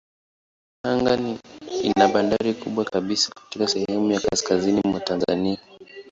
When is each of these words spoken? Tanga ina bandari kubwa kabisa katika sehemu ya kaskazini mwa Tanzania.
Tanga 0.81 1.11
ina 1.87 2.07
bandari 2.13 2.53
kubwa 2.53 2.83
kabisa 2.85 3.31
katika 3.33 3.67
sehemu 3.67 4.11
ya 4.11 4.19
kaskazini 4.19 4.81
mwa 4.85 4.99
Tanzania. 4.99 5.57